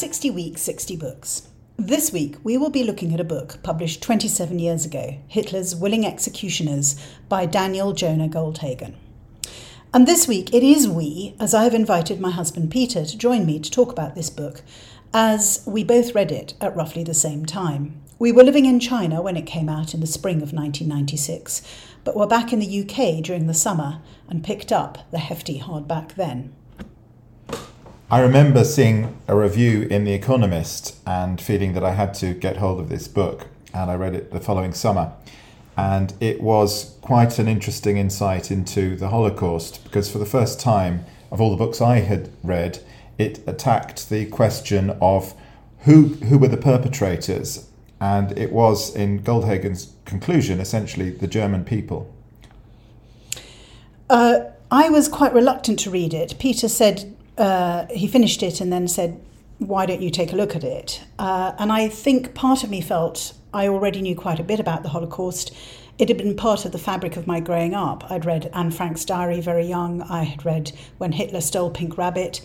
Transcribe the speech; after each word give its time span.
60 0.00 0.30
Weeks, 0.30 0.62
60 0.62 0.96
Books. 0.96 1.42
This 1.76 2.10
week, 2.10 2.36
we 2.42 2.56
will 2.56 2.70
be 2.70 2.84
looking 2.84 3.12
at 3.12 3.20
a 3.20 3.24
book 3.24 3.58
published 3.62 4.02
27 4.02 4.58
years 4.58 4.86
ago 4.86 5.18
Hitler's 5.28 5.76
Willing 5.76 6.06
Executioners 6.06 6.96
by 7.28 7.44
Daniel 7.44 7.92
Jonah 7.92 8.26
Goldhagen. 8.26 8.94
And 9.92 10.08
this 10.08 10.26
week, 10.26 10.54
it 10.54 10.62
is 10.62 10.88
we, 10.88 11.36
as 11.38 11.52
I 11.52 11.64
have 11.64 11.74
invited 11.74 12.18
my 12.18 12.30
husband 12.30 12.70
Peter 12.70 13.04
to 13.04 13.18
join 13.18 13.44
me 13.44 13.60
to 13.60 13.70
talk 13.70 13.92
about 13.92 14.14
this 14.14 14.30
book, 14.30 14.62
as 15.12 15.62
we 15.66 15.84
both 15.84 16.14
read 16.14 16.32
it 16.32 16.54
at 16.62 16.74
roughly 16.74 17.04
the 17.04 17.12
same 17.12 17.44
time. 17.44 18.00
We 18.18 18.32
were 18.32 18.42
living 18.42 18.64
in 18.64 18.80
China 18.80 19.20
when 19.20 19.36
it 19.36 19.44
came 19.44 19.68
out 19.68 19.92
in 19.92 20.00
the 20.00 20.06
spring 20.06 20.36
of 20.36 20.54
1996, 20.54 21.60
but 22.04 22.16
were 22.16 22.26
back 22.26 22.54
in 22.54 22.58
the 22.58 22.80
UK 22.80 23.22
during 23.22 23.48
the 23.48 23.52
summer 23.52 24.00
and 24.30 24.42
picked 24.42 24.72
up 24.72 25.10
the 25.10 25.18
hefty 25.18 25.60
hardback 25.60 26.14
then. 26.14 26.54
I 28.12 28.18
remember 28.22 28.64
seeing 28.64 29.16
a 29.28 29.36
review 29.36 29.82
in 29.82 30.02
The 30.02 30.14
Economist 30.14 30.96
and 31.06 31.40
feeling 31.40 31.74
that 31.74 31.84
I 31.84 31.92
had 31.92 32.12
to 32.14 32.34
get 32.34 32.56
hold 32.56 32.80
of 32.80 32.88
this 32.88 33.06
book, 33.06 33.46
and 33.72 33.88
I 33.88 33.94
read 33.94 34.16
it 34.16 34.32
the 34.32 34.40
following 34.40 34.72
summer. 34.72 35.12
And 35.76 36.12
it 36.18 36.40
was 36.40 36.96
quite 37.02 37.38
an 37.38 37.46
interesting 37.46 37.98
insight 37.98 38.50
into 38.50 38.96
the 38.96 39.10
Holocaust 39.10 39.84
because, 39.84 40.10
for 40.10 40.18
the 40.18 40.26
first 40.26 40.58
time 40.58 41.04
of 41.30 41.40
all 41.40 41.52
the 41.52 41.56
books 41.56 41.80
I 41.80 42.00
had 42.00 42.30
read, 42.42 42.80
it 43.16 43.46
attacked 43.46 44.10
the 44.10 44.26
question 44.26 44.90
of 45.00 45.32
who, 45.82 46.06
who 46.08 46.36
were 46.36 46.48
the 46.48 46.56
perpetrators. 46.56 47.68
And 48.00 48.36
it 48.36 48.50
was, 48.50 48.92
in 48.92 49.22
Goldhagen's 49.22 49.92
conclusion, 50.04 50.58
essentially 50.58 51.10
the 51.10 51.28
German 51.28 51.64
people. 51.64 52.12
Uh, 54.08 54.46
I 54.68 54.88
was 54.88 55.06
quite 55.06 55.32
reluctant 55.32 55.78
to 55.80 55.90
read 55.90 56.12
it. 56.12 56.34
Peter 56.40 56.68
said 56.68 57.14
uh, 57.40 57.86
he 57.90 58.06
finished 58.06 58.42
it 58.42 58.60
and 58.60 58.72
then 58.72 58.86
said, 58.86 59.20
Why 59.58 59.86
don't 59.86 60.02
you 60.02 60.10
take 60.10 60.32
a 60.32 60.36
look 60.36 60.54
at 60.54 60.62
it? 60.62 61.02
Uh, 61.18 61.52
and 61.58 61.72
I 61.72 61.88
think 61.88 62.34
part 62.34 62.62
of 62.62 62.70
me 62.70 62.80
felt 62.80 63.32
I 63.52 63.66
already 63.66 64.02
knew 64.02 64.14
quite 64.14 64.38
a 64.38 64.44
bit 64.44 64.60
about 64.60 64.82
the 64.82 64.90
Holocaust. 64.90 65.52
It 65.98 66.08
had 66.08 66.18
been 66.18 66.36
part 66.36 66.64
of 66.64 66.72
the 66.72 66.78
fabric 66.78 67.16
of 67.16 67.26
my 67.26 67.40
growing 67.40 67.74
up. 67.74 68.10
I'd 68.10 68.24
read 68.24 68.50
Anne 68.54 68.70
Frank's 68.70 69.04
diary 69.04 69.40
very 69.40 69.66
young. 69.66 70.02
I 70.02 70.24
had 70.24 70.44
read 70.44 70.72
When 70.98 71.12
Hitler 71.12 71.40
Stole 71.40 71.70
Pink 71.70 71.96
Rabbit. 71.98 72.42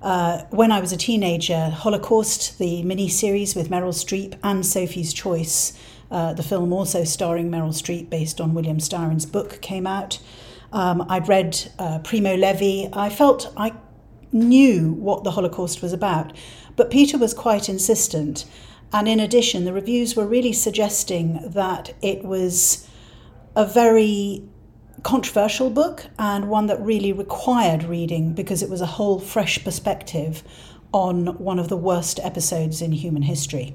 Uh, 0.00 0.44
when 0.50 0.72
I 0.72 0.80
was 0.80 0.92
a 0.92 0.96
teenager, 0.96 1.70
Holocaust, 1.70 2.58
the 2.58 2.82
mini-series 2.82 3.54
with 3.54 3.68
Meryl 3.68 3.92
Streep 3.92 4.38
and 4.42 4.64
Sophie's 4.64 5.12
Choice, 5.12 5.72
uh, 6.10 6.32
the 6.32 6.42
film 6.42 6.72
also 6.72 7.04
starring 7.04 7.50
Meryl 7.50 7.74
Streep 7.74 8.08
based 8.08 8.40
on 8.40 8.54
William 8.54 8.80
Styron's 8.80 9.26
book, 9.26 9.60
came 9.60 9.86
out. 9.86 10.20
Um, 10.72 11.04
I'd 11.08 11.28
read 11.28 11.70
uh, 11.78 11.98
Primo 12.00 12.36
Levi. 12.36 12.88
I 12.92 13.10
felt 13.10 13.52
I 13.56 13.72
knew 14.32 14.92
what 14.92 15.24
the 15.24 15.32
Holocaust 15.32 15.82
was 15.82 15.92
about. 15.92 16.32
But 16.76 16.90
Peter 16.90 17.18
was 17.18 17.34
quite 17.34 17.68
insistent. 17.68 18.44
And 18.92 19.08
in 19.08 19.20
addition, 19.20 19.64
the 19.64 19.72
reviews 19.72 20.16
were 20.16 20.26
really 20.26 20.52
suggesting 20.52 21.40
that 21.44 21.94
it 22.02 22.24
was 22.24 22.88
a 23.54 23.66
very 23.66 24.48
controversial 25.02 25.70
book 25.70 26.06
and 26.18 26.48
one 26.48 26.66
that 26.66 26.80
really 26.80 27.12
required 27.12 27.84
reading 27.84 28.32
because 28.32 28.62
it 28.62 28.70
was 28.70 28.80
a 28.80 28.86
whole 28.86 29.18
fresh 29.18 29.62
perspective 29.62 30.42
on 30.92 31.38
one 31.38 31.58
of 31.58 31.68
the 31.68 31.76
worst 31.76 32.18
episodes 32.22 32.80
in 32.80 32.92
human 32.92 33.22
history. 33.22 33.74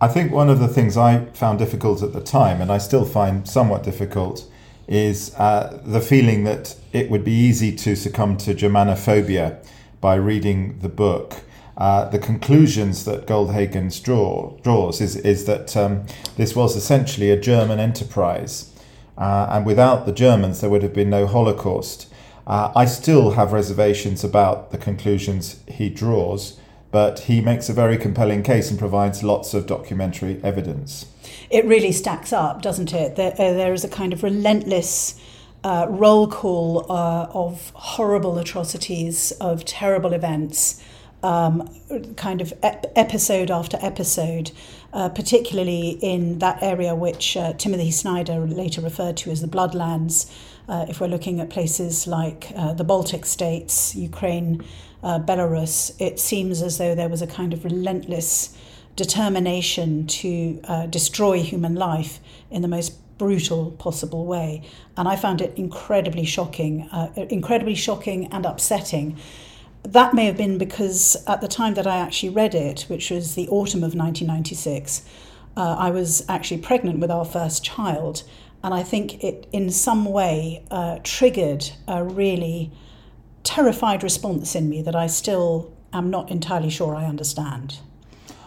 I 0.00 0.08
think 0.08 0.32
one 0.32 0.50
of 0.50 0.58
the 0.58 0.68
things 0.68 0.96
I 0.96 1.26
found 1.26 1.58
difficult 1.58 2.02
at 2.02 2.12
the 2.12 2.20
time, 2.20 2.60
and 2.60 2.70
I 2.70 2.78
still 2.78 3.04
find 3.04 3.48
somewhat 3.48 3.82
difficult, 3.82 4.50
is 4.86 5.34
uh, 5.36 5.80
the 5.84 6.00
feeling 6.00 6.44
that 6.44 6.76
it 6.92 7.10
would 7.10 7.24
be 7.24 7.32
easy 7.32 7.74
to 7.74 7.96
succumb 7.96 8.36
to 8.38 8.54
Germanophobia 8.54 9.64
by 10.00 10.14
reading 10.14 10.78
the 10.80 10.88
book. 10.88 11.42
Uh, 11.76 12.08
the 12.10 12.18
conclusions 12.18 13.04
that 13.04 13.26
Goldhagen 13.26 13.90
draw, 14.02 14.56
draws 14.62 15.00
is, 15.00 15.16
is 15.16 15.44
that 15.46 15.76
um, 15.76 16.04
this 16.36 16.54
was 16.54 16.76
essentially 16.76 17.30
a 17.30 17.40
German 17.40 17.80
enterprise, 17.80 18.70
uh, 19.18 19.48
and 19.50 19.66
without 19.66 20.06
the 20.06 20.12
Germans, 20.12 20.60
there 20.60 20.70
would 20.70 20.82
have 20.82 20.94
been 20.94 21.10
no 21.10 21.26
Holocaust. 21.26 22.12
Uh, 22.46 22.70
I 22.76 22.84
still 22.84 23.32
have 23.32 23.52
reservations 23.52 24.22
about 24.22 24.70
the 24.70 24.78
conclusions 24.78 25.60
he 25.66 25.88
draws, 25.88 26.60
but 26.94 27.14
he 27.20 27.40
makes 27.40 27.68
a 27.68 27.72
very 27.72 27.98
compelling 27.98 28.42
case 28.42 28.70
and 28.70 28.78
provides 28.78 29.22
lots 29.22 29.54
of 29.54 29.66
documentary 29.66 30.40
evidence 30.42 31.06
it 31.50 31.64
really 31.66 31.92
stacks 31.92 32.32
up, 32.32 32.62
doesn't 32.62 32.92
it? 32.92 33.16
There, 33.16 33.32
uh, 33.32 33.52
there 33.52 33.72
is 33.72 33.84
a 33.84 33.88
kind 33.88 34.12
of 34.12 34.22
relentless 34.22 35.20
uh, 35.62 35.86
roll 35.88 36.28
call 36.28 36.90
uh, 36.90 37.28
of 37.32 37.70
horrible 37.74 38.38
atrocities, 38.38 39.30
of 39.40 39.64
terrible 39.64 40.12
events, 40.12 40.82
um, 41.22 41.68
kind 42.16 42.40
of 42.40 42.52
ep- 42.62 42.92
episode 42.96 43.50
after 43.50 43.78
episode, 43.80 44.50
uh, 44.92 45.08
particularly 45.08 45.90
in 46.02 46.38
that 46.40 46.62
area 46.62 46.94
which 46.94 47.36
uh, 47.36 47.52
Timothy 47.54 47.90
Snyder 47.90 48.46
later 48.46 48.80
referred 48.80 49.16
to 49.18 49.30
as 49.30 49.40
the 49.40 49.48
Bloodlands. 49.48 50.30
Uh, 50.68 50.86
if 50.88 51.00
we're 51.00 51.08
looking 51.08 51.40
at 51.40 51.50
places 51.50 52.06
like 52.06 52.48
the 52.76 52.84
Baltic 52.84 53.26
states, 53.26 53.94
Ukraine, 53.94 54.64
Belarus, 55.02 55.94
it 56.00 56.18
seems 56.18 56.62
as 56.62 56.78
though 56.78 56.94
there 56.94 57.10
was 57.10 57.20
a 57.20 57.26
kind 57.26 57.52
of 57.52 57.64
relentless 57.64 58.56
determination 58.96 60.06
to 60.06 60.60
uh, 60.64 60.86
destroy 60.86 61.42
human 61.42 61.74
life 61.74 62.20
in 62.50 62.62
the 62.62 62.68
most 62.68 63.00
brutal 63.18 63.72
possible 63.72 64.24
way. 64.24 64.62
And 64.96 65.08
I 65.08 65.16
found 65.16 65.40
it 65.40 65.56
incredibly 65.56 66.24
shocking, 66.24 66.88
uh, 66.92 67.08
incredibly 67.16 67.74
shocking 67.74 68.26
and 68.32 68.46
upsetting. 68.46 69.16
That 69.82 70.14
may 70.14 70.26
have 70.26 70.36
been 70.36 70.58
because 70.58 71.16
at 71.26 71.40
the 71.40 71.48
time 71.48 71.74
that 71.74 71.86
I 71.86 71.98
actually 71.98 72.30
read 72.30 72.54
it, 72.54 72.82
which 72.82 73.10
was 73.10 73.34
the 73.34 73.48
autumn 73.48 73.80
of 73.80 73.94
1996, 73.94 75.04
uh, 75.56 75.76
I 75.78 75.90
was 75.90 76.24
actually 76.28 76.58
pregnant 76.58 76.98
with 76.98 77.10
our 77.10 77.24
first 77.24 77.64
child. 77.64 78.24
And 78.64 78.72
I 78.72 78.82
think 78.82 79.22
it, 79.22 79.46
in 79.52 79.70
some 79.70 80.06
way, 80.06 80.64
uh, 80.70 80.98
triggered 81.04 81.70
a 81.86 82.02
really 82.02 82.72
terrified 83.42 84.02
response 84.02 84.54
in 84.54 84.70
me 84.70 84.80
that 84.80 84.96
I 84.96 85.06
still 85.06 85.70
am 85.92 86.08
not 86.08 86.30
entirely 86.30 86.70
sure 86.70 86.96
I 86.96 87.04
understand. 87.04 87.80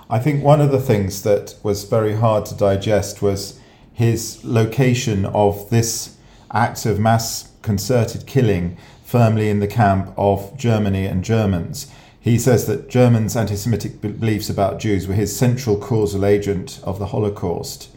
I 0.09 0.17
think 0.17 0.43
one 0.43 0.59
of 0.59 0.71
the 0.71 0.81
things 0.81 1.21
that 1.21 1.53
was 1.61 1.83
very 1.83 2.15
hard 2.15 2.47
to 2.47 2.55
digest 2.55 3.21
was 3.21 3.59
his 3.93 4.43
location 4.43 5.23
of 5.27 5.69
this 5.69 6.17
act 6.51 6.87
of 6.87 6.99
mass 6.99 7.51
concerted 7.61 8.25
killing 8.25 8.75
firmly 9.03 9.49
in 9.49 9.59
the 9.59 9.67
camp 9.67 10.15
of 10.17 10.57
Germany 10.57 11.05
and 11.05 11.23
Germans. 11.23 11.91
He 12.19 12.39
says 12.39 12.65
that 12.65 12.89
Germans' 12.89 13.35
anti 13.35 13.55
Semitic 13.55 14.01
beliefs 14.01 14.49
about 14.49 14.79
Jews 14.79 15.07
were 15.07 15.13
his 15.13 15.37
central 15.37 15.77
causal 15.77 16.25
agent 16.25 16.79
of 16.83 16.97
the 16.97 17.07
Holocaust, 17.07 17.89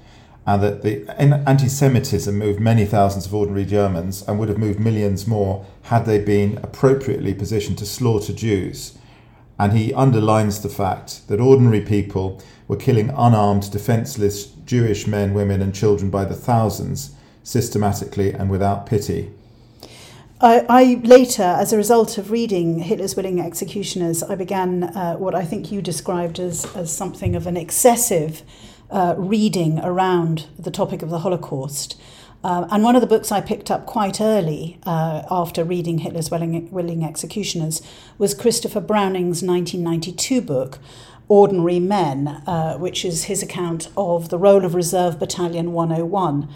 and 0.47 0.62
that 0.62 0.83
the 0.83 1.09
anti 1.19 1.69
Semitism 1.69 2.37
moved 2.37 2.61
many 2.61 2.84
thousands 2.84 3.27
of 3.27 3.34
ordinary 3.34 3.65
Germans 3.65 4.23
and 4.23 4.39
would 4.39 4.49
have 4.49 4.59
moved 4.59 4.81
millions 4.81 5.27
more 5.27 5.67
had 5.83 6.06
they 6.06 6.19
been 6.19 6.59
appropriately 6.62 7.34
positioned 7.34 7.78
to 7.78 7.87
slaughter 7.87 8.33
Jews 8.33 8.99
and 9.61 9.75
he 9.75 9.93
underlines 9.93 10.62
the 10.62 10.71
fact 10.71 11.28
that 11.28 11.39
ordinary 11.39 11.83
people 11.83 12.41
were 12.67 12.77
killing 12.77 13.11
unarmed, 13.11 13.71
defenseless 13.71 14.47
Jewish 14.65 15.06
men, 15.06 15.34
women, 15.34 15.61
and 15.61 15.75
children 15.75 16.09
by 16.09 16.25
the 16.25 16.34
thousands, 16.34 17.15
systematically 17.43 18.33
and 18.33 18.49
without 18.49 18.87
pity. 18.87 19.31
I, 20.41 20.65
I, 20.67 21.01
later, 21.05 21.43
as 21.43 21.75
a 21.75 21.77
result 21.77 22.17
of 22.17 22.31
reading 22.31 22.78
Hitler's 22.78 23.17
Willing 23.17 23.39
Executioners, 23.39 24.22
I 24.22 24.34
began 24.34 24.84
uh, 24.84 25.17
what 25.17 25.34
I 25.34 25.45
think 25.45 25.71
you 25.71 25.83
described 25.83 26.41
as, 26.41 26.65
as 26.75 26.91
something 26.91 27.37
of 27.37 27.47
an 27.47 27.59
excessive 27.59 28.43
uh, 28.91 29.15
reading 29.16 29.78
around 29.81 30.47
the 30.59 30.71
topic 30.71 31.03
of 31.03 31.10
the 31.10 31.21
Holocaust. 31.21 32.01
Uh, 32.42 32.66
and 32.71 32.83
one 32.83 32.95
of 32.95 33.03
the 33.03 33.07
books 33.07 33.31
I 33.31 33.41
picked 33.41 33.71
up 33.71 33.84
quite 33.84 34.21
early 34.21 34.78
uh, 34.84 35.22
after 35.31 35.63
reading 35.63 35.98
Hitler's 35.98 36.31
Willing, 36.31 36.71
Willing 36.71 37.04
Executioners 37.04 37.83
was 38.16 38.33
Christopher 38.33 38.81
Browning's 38.81 39.42
1992 39.42 40.41
book, 40.41 40.78
Ordinary 41.28 41.78
Men, 41.78 42.42
uh, 42.47 42.78
which 42.78 43.04
is 43.04 43.25
his 43.25 43.42
account 43.42 43.89
of 43.97 44.31
the 44.31 44.39
role 44.39 44.65
of 44.65 44.75
Reserve 44.75 45.19
Battalion 45.19 45.72
101. 45.72 46.48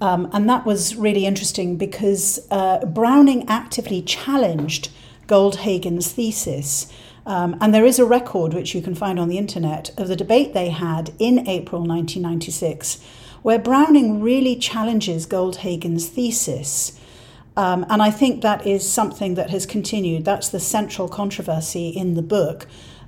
Um, 0.00 0.28
and 0.32 0.48
that 0.48 0.66
was 0.66 0.96
really 0.96 1.24
interesting 1.24 1.76
because 1.76 2.46
uh, 2.50 2.84
Browning 2.84 3.48
actively 3.48 4.02
challenged 4.02 4.90
Goldhagen's 5.28 6.12
thesis. 6.12 6.92
Um, 7.28 7.56
and 7.60 7.72
there 7.72 7.86
is 7.86 8.00
a 8.00 8.04
record, 8.04 8.54
which 8.54 8.74
you 8.74 8.82
can 8.82 8.96
find 8.96 9.20
on 9.20 9.28
the 9.28 9.38
internet, 9.38 9.90
of 9.96 10.08
the 10.08 10.16
debate 10.16 10.52
they 10.52 10.70
had 10.70 11.12
in 11.20 11.46
April 11.46 11.82
1996 11.82 12.98
where 13.42 13.58
Browning 13.58 14.20
really 14.20 14.56
challenges 14.56 15.26
Goldhagen's 15.26 16.08
thesis. 16.08 16.98
Um, 17.56 17.86
and 17.88 18.02
I 18.02 18.10
think 18.10 18.42
that 18.42 18.66
is 18.66 18.88
something 18.88 19.34
that 19.34 19.50
has 19.50 19.66
continued. 19.66 20.24
That's 20.24 20.48
the 20.48 20.60
central 20.60 21.08
controversy 21.08 21.88
in 21.88 22.14
the 22.14 22.22
book. 22.22 22.66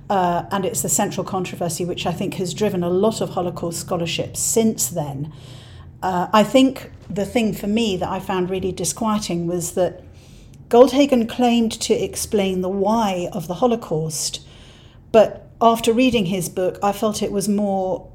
Uh, 0.09 0.45
and 0.51 0.65
it's 0.65 0.81
the 0.81 0.89
central 0.89 1.23
controversy 1.23 1.85
which 1.85 2.05
I 2.05 2.11
think 2.11 2.33
has 2.35 2.53
driven 2.53 2.83
a 2.83 2.89
lot 2.89 3.21
of 3.21 3.29
Holocaust 3.29 3.79
scholarship 3.79 4.35
since 4.35 4.89
then. 4.89 5.31
Uh, 6.03 6.27
I 6.33 6.43
think 6.43 6.91
the 7.09 7.25
thing 7.25 7.53
for 7.53 7.67
me 7.67 7.95
that 7.97 8.09
I 8.09 8.19
found 8.19 8.49
really 8.49 8.71
disquieting 8.71 9.47
was 9.47 9.73
that 9.75 10.03
Goldhagen 10.71 11.27
claimed 11.27 11.73
to 11.81 11.93
explain 11.93 12.61
the 12.61 12.69
why 12.69 13.27
of 13.33 13.49
the 13.49 13.55
Holocaust, 13.55 14.39
but 15.11 15.49
after 15.59 15.91
reading 15.91 16.27
his 16.27 16.47
book, 16.47 16.79
I 16.81 16.93
felt 16.93 17.21
it 17.21 17.31
was 17.31 17.49
more 17.49 18.09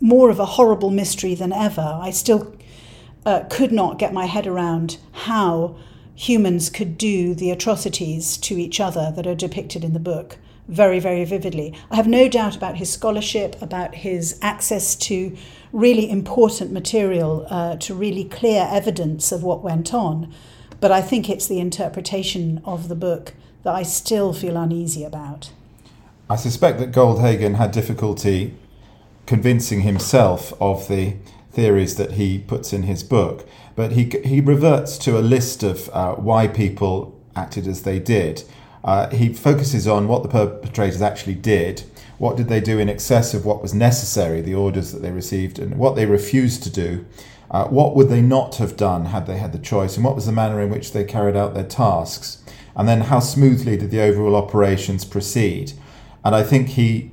more 0.00 0.30
of 0.30 0.40
a 0.40 0.46
horrible 0.56 0.88
mystery 0.88 1.34
than 1.34 1.52
ever. 1.52 1.98
I 2.00 2.10
still 2.10 2.56
uh, 3.26 3.40
could 3.50 3.70
not 3.70 3.98
get 3.98 4.14
my 4.14 4.24
head 4.24 4.46
around 4.46 4.96
how 5.12 5.76
humans 6.14 6.70
could 6.70 6.96
do 6.96 7.34
the 7.34 7.50
atrocities 7.50 8.38
to 8.38 8.56
each 8.56 8.80
other 8.80 9.12
that 9.14 9.26
are 9.26 9.34
depicted 9.34 9.84
in 9.84 9.92
the 9.92 10.00
book 10.00 10.38
very, 10.68 11.00
very 11.00 11.26
vividly. 11.26 11.74
I 11.90 11.96
have 11.96 12.06
no 12.06 12.28
doubt 12.28 12.56
about 12.56 12.76
his 12.76 12.90
scholarship, 12.90 13.60
about 13.60 13.96
his 13.96 14.38
access 14.40 14.96
to 14.96 15.36
really 15.70 16.08
important 16.08 16.72
material, 16.72 17.46
uh, 17.50 17.76
to 17.76 17.94
really 17.94 18.24
clear 18.24 18.66
evidence 18.70 19.32
of 19.32 19.42
what 19.42 19.62
went 19.62 19.92
on. 19.92 20.32
But 20.80 20.90
I 20.90 21.02
think 21.02 21.28
it's 21.28 21.46
the 21.46 21.60
interpretation 21.60 22.62
of 22.64 22.88
the 22.88 22.94
book 22.94 23.34
that 23.62 23.74
I 23.74 23.82
still 23.82 24.32
feel 24.32 24.56
uneasy 24.56 25.04
about. 25.04 25.52
I 26.28 26.36
suspect 26.36 26.78
that 26.78 26.92
Goldhagen 26.92 27.56
had 27.56 27.72
difficulty 27.72 28.54
convincing 29.26 29.82
himself 29.82 30.52
of 30.60 30.88
the 30.88 31.16
theories 31.52 31.96
that 31.96 32.12
he 32.12 32.38
puts 32.38 32.72
in 32.72 32.84
his 32.84 33.02
book, 33.02 33.46
but 33.76 33.92
he, 33.92 34.04
he 34.24 34.40
reverts 34.40 34.96
to 34.98 35.18
a 35.18 35.20
list 35.20 35.62
of 35.62 35.88
uh, 35.90 36.14
why 36.14 36.46
people 36.48 37.18
acted 37.36 37.66
as 37.66 37.82
they 37.82 37.98
did. 37.98 38.44
Uh, 38.82 39.10
he 39.10 39.32
focuses 39.32 39.86
on 39.86 40.08
what 40.08 40.22
the 40.22 40.28
perpetrators 40.28 41.02
actually 41.02 41.34
did, 41.34 41.84
what 42.18 42.36
did 42.36 42.48
they 42.48 42.60
do 42.60 42.78
in 42.78 42.88
excess 42.88 43.34
of 43.34 43.44
what 43.44 43.62
was 43.62 43.74
necessary, 43.74 44.40
the 44.40 44.54
orders 44.54 44.92
that 44.92 45.02
they 45.02 45.10
received, 45.10 45.58
and 45.58 45.76
what 45.76 45.96
they 45.96 46.06
refused 46.06 46.62
to 46.62 46.70
do. 46.70 47.04
Uh, 47.50 47.66
what 47.66 47.96
would 47.96 48.08
they 48.08 48.20
not 48.22 48.56
have 48.56 48.76
done 48.76 49.06
had 49.06 49.26
they 49.26 49.38
had 49.38 49.52
the 49.52 49.58
choice, 49.58 49.96
and 49.96 50.04
what 50.04 50.14
was 50.14 50.26
the 50.26 50.32
manner 50.32 50.60
in 50.60 50.70
which 50.70 50.92
they 50.92 51.04
carried 51.04 51.36
out 51.36 51.54
their 51.54 51.64
tasks? 51.64 52.42
And 52.76 52.88
then 52.88 53.02
how 53.02 53.18
smoothly 53.18 53.76
did 53.76 53.90
the 53.90 54.00
overall 54.00 54.36
operations 54.36 55.04
proceed? 55.04 55.72
And 56.24 56.34
I 56.34 56.44
think 56.44 56.68
he 56.70 57.10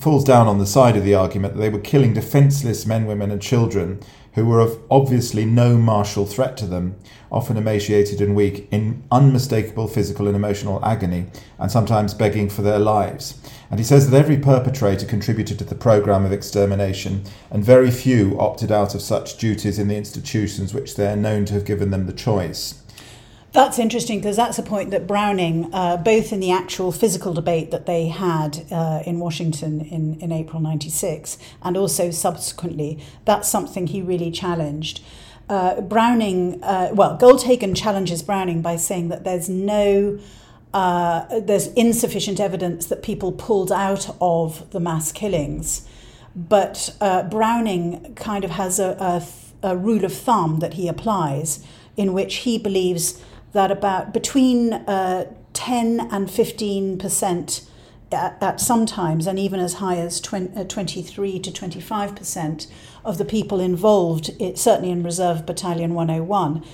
falls 0.00 0.24
down 0.24 0.46
on 0.46 0.58
the 0.58 0.66
side 0.66 0.96
of 0.96 1.04
the 1.04 1.14
argument 1.14 1.54
that 1.54 1.60
they 1.60 1.68
were 1.68 1.80
killing 1.80 2.14
defenseless 2.14 2.86
men, 2.86 3.06
women, 3.06 3.30
and 3.30 3.42
children 3.42 4.00
who 4.38 4.46
were 4.46 4.60
of 4.60 4.78
obviously 4.88 5.44
no 5.44 5.76
martial 5.76 6.24
threat 6.24 6.56
to 6.56 6.64
them, 6.64 6.94
often 7.30 7.56
emaciated 7.56 8.20
and 8.20 8.36
weak, 8.36 8.68
in 8.70 9.02
unmistakable 9.10 9.88
physical 9.88 10.28
and 10.28 10.36
emotional 10.36 10.82
agony, 10.84 11.26
and 11.58 11.70
sometimes 11.70 12.14
begging 12.14 12.48
for 12.48 12.62
their 12.62 12.78
lives. 12.78 13.40
And 13.68 13.80
he 13.80 13.84
says 13.84 14.08
that 14.08 14.16
every 14.16 14.38
perpetrator 14.38 15.06
contributed 15.06 15.58
to 15.58 15.64
the 15.64 15.74
program 15.74 16.24
of 16.24 16.32
extermination, 16.32 17.24
and 17.50 17.64
very 17.64 17.90
few 17.90 18.38
opted 18.38 18.70
out 18.70 18.94
of 18.94 19.02
such 19.02 19.38
duties 19.38 19.78
in 19.78 19.88
the 19.88 19.96
institutions 19.96 20.72
which 20.72 20.94
they 20.94 21.08
are 21.08 21.16
known 21.16 21.44
to 21.46 21.54
have 21.54 21.64
given 21.64 21.90
them 21.90 22.06
the 22.06 22.12
choice. 22.12 22.82
That's 23.52 23.78
interesting 23.78 24.18
because 24.18 24.36
that's 24.36 24.58
a 24.58 24.62
point 24.62 24.90
that 24.90 25.06
Browning, 25.06 25.72
uh, 25.72 25.96
both 25.96 26.32
in 26.32 26.40
the 26.40 26.50
actual 26.50 26.92
physical 26.92 27.32
debate 27.32 27.70
that 27.70 27.86
they 27.86 28.08
had 28.08 28.66
uh, 28.70 29.02
in 29.06 29.18
Washington 29.20 29.80
in, 29.80 30.20
in 30.20 30.32
April 30.32 30.60
96 30.60 31.38
and 31.62 31.76
also 31.76 32.10
subsequently, 32.10 33.02
that's 33.24 33.48
something 33.48 33.86
he 33.86 34.02
really 34.02 34.30
challenged. 34.30 35.02
Uh, 35.48 35.80
Browning, 35.80 36.62
uh, 36.62 36.90
well, 36.92 37.16
Goldhagen 37.16 37.74
challenges 37.74 38.22
Browning 38.22 38.60
by 38.60 38.76
saying 38.76 39.08
that 39.08 39.24
there's 39.24 39.48
no, 39.48 40.18
uh, 40.74 41.40
there's 41.40 41.68
insufficient 41.68 42.38
evidence 42.38 42.84
that 42.86 43.02
people 43.02 43.32
pulled 43.32 43.72
out 43.72 44.14
of 44.20 44.70
the 44.72 44.80
mass 44.80 45.10
killings. 45.10 45.88
But 46.36 46.94
uh, 47.00 47.22
Browning 47.22 48.14
kind 48.14 48.44
of 48.44 48.50
has 48.52 48.78
a, 48.78 49.24
a, 49.62 49.70
a 49.70 49.76
rule 49.76 50.04
of 50.04 50.12
thumb 50.12 50.58
that 50.58 50.74
he 50.74 50.86
applies 50.86 51.64
in 51.96 52.12
which 52.12 52.36
he 52.36 52.58
believes 52.58 53.20
that 53.52 53.70
about 53.70 54.12
between 54.12 54.72
uh, 54.72 55.32
10 55.52 56.08
and 56.10 56.30
15 56.30 56.98
percent 56.98 57.68
at, 58.12 58.42
at 58.42 58.60
sometimes 58.60 59.26
and 59.26 59.38
even 59.38 59.60
as 59.60 59.74
high 59.74 59.96
as 59.96 60.20
20, 60.20 60.56
uh, 60.56 60.64
23 60.64 61.38
to 61.40 61.52
25 61.52 62.16
percent 62.16 62.66
of 63.04 63.18
the 63.18 63.24
people 63.24 63.60
involved, 63.60 64.30
it, 64.38 64.58
certainly 64.58 64.90
in 64.90 65.02
Reserve 65.02 65.46
Battalion 65.46 65.94
101, 65.94 66.64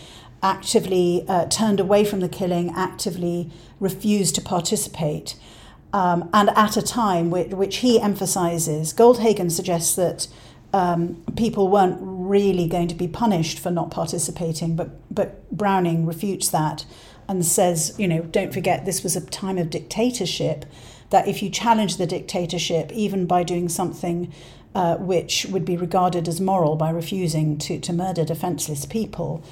actively 0.42 1.24
uh, 1.28 1.46
turned 1.46 1.80
away 1.80 2.04
from 2.04 2.20
the 2.20 2.28
killing, 2.28 2.70
actively 2.76 3.50
refused 3.80 4.34
to 4.34 4.40
participate. 4.40 5.36
Um, 5.92 6.28
and 6.32 6.50
at 6.50 6.76
a 6.76 6.82
time 6.82 7.30
which, 7.30 7.52
which 7.52 7.76
he 7.76 8.00
emphasizes, 8.00 8.92
Goldhagen 8.92 9.50
suggests 9.50 9.94
that 9.94 10.26
um, 10.74 11.22
people 11.36 11.68
weren't 11.68 11.98
really 12.00 12.66
going 12.66 12.88
to 12.88 12.96
be 12.96 13.06
punished 13.06 13.60
for 13.60 13.70
not 13.70 13.92
participating, 13.92 14.74
but, 14.74 14.90
but 15.14 15.48
Browning 15.56 16.04
refutes 16.04 16.48
that 16.48 16.84
and 17.28 17.46
says, 17.46 17.94
you 17.96 18.08
know, 18.08 18.22
don't 18.22 18.52
forget 18.52 18.84
this 18.84 19.04
was 19.04 19.14
a 19.14 19.24
time 19.24 19.56
of 19.56 19.70
dictatorship, 19.70 20.66
that 21.10 21.28
if 21.28 21.44
you 21.44 21.48
challenge 21.48 21.96
the 21.96 22.08
dictatorship, 22.08 22.90
even 22.92 23.24
by 23.24 23.44
doing 23.44 23.68
something 23.68 24.32
uh, 24.74 24.96
which 24.96 25.46
would 25.46 25.64
be 25.64 25.76
regarded 25.76 26.26
as 26.26 26.40
moral 26.40 26.74
by 26.74 26.90
refusing 26.90 27.56
to, 27.56 27.78
to 27.78 27.92
murder 27.92 28.24
defenseless 28.24 28.84
people, 28.84 29.44